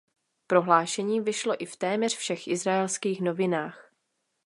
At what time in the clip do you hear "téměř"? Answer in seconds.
1.75-2.15